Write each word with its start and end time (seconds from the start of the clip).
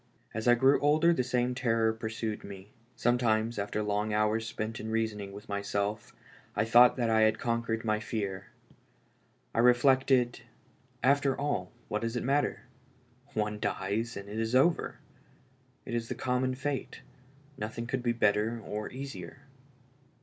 As 0.33 0.47
I 0.47 0.55
grew 0.55 0.79
older 0.79 1.13
the 1.13 1.23
same 1.23 1.53
terror 1.53 1.93
pursued 1.93 2.43
me. 2.43 2.71
Some 2.95 3.19
times, 3.19 3.59
after 3.59 3.83
long 3.83 4.13
hours 4.15 4.47
spent 4.47 4.79
in 4.79 4.89
reasoning 4.89 5.31
with 5.31 5.47
myself, 5.47 6.11
I* 6.55 6.65
thought 6.65 6.95
that 6.95 7.11
I 7.11 7.21
had 7.21 7.37
conquered 7.37 7.85
my 7.85 7.99
fear. 7.99 8.47
I 9.53 9.59
reflected, 9.59 10.37
15 11.03 11.03
242 11.03 11.03
ALIVE 11.03 11.03
IN 11.03 11.11
DEATH. 11.13 11.17
"After 11.17 11.39
all, 11.39 11.71
wliat 11.91 12.01
does 12.01 12.15
it 12.15 12.23
matter? 12.23 12.61
One 13.35 13.59
dies 13.59 14.17
and 14.17 14.27
all 14.27 14.39
is 14.39 14.55
over. 14.55 14.97
It 15.85 15.93
is 15.93 16.09
the 16.09 16.15
common 16.15 16.55
fate; 16.55 17.01
nothing 17.59 17.85
could 17.85 18.01
be 18.01 18.11
better 18.11 18.59
or 18.65 18.89
easier." 18.91 19.41